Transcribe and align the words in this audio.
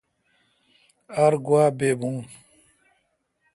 ار 1.23 1.33
گوا 1.45 1.63
بیبو۔ 1.77 2.11